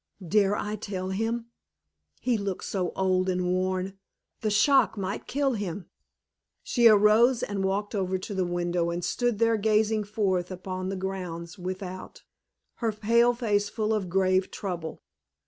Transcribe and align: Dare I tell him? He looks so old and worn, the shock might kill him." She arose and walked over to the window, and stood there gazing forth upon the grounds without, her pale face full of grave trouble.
Dare 0.27 0.55
I 0.55 0.77
tell 0.77 1.09
him? 1.09 1.51
He 2.19 2.35
looks 2.35 2.65
so 2.67 2.91
old 2.95 3.29
and 3.29 3.45
worn, 3.53 3.99
the 4.39 4.49
shock 4.49 4.97
might 4.97 5.27
kill 5.27 5.53
him." 5.53 5.91
She 6.63 6.87
arose 6.87 7.43
and 7.43 7.63
walked 7.63 7.93
over 7.93 8.17
to 8.17 8.33
the 8.33 8.43
window, 8.43 8.89
and 8.89 9.05
stood 9.05 9.37
there 9.37 9.57
gazing 9.57 10.05
forth 10.05 10.49
upon 10.49 10.89
the 10.89 10.95
grounds 10.95 11.59
without, 11.59 12.23
her 12.77 12.91
pale 12.91 13.35
face 13.35 13.69
full 13.69 13.93
of 13.93 14.09
grave 14.09 14.49
trouble. 14.49 15.03